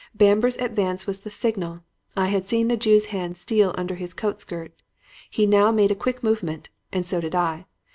[0.15, 1.81] Bamber's advance was the signal.
[2.17, 4.73] I had seen the Jew's hand steal under his coat skirt.
[5.29, 7.67] He now made a quick movement and so did I.